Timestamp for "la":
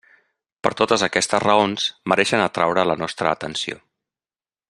2.93-2.99